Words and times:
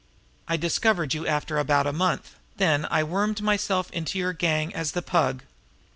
"I 0.47 0.57
discovered 0.57 1.13
you 1.13 1.27
after 1.27 1.59
about 1.59 1.85
a 1.85 1.93
month; 1.93 2.33
then 2.57 2.87
I 2.89 3.03
wormed 3.03 3.39
myself 3.43 3.91
into 3.91 4.17
your 4.17 4.33
gang 4.33 4.73
as 4.73 4.93
the 4.93 5.03
Pug. 5.03 5.43